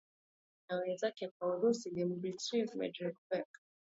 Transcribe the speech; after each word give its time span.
na 0.69 0.75
wenzake 0.79 1.31
wa 1.39 1.47
urusi 1.57 1.87
demritv 1.95 2.69
medrevek 2.79 3.49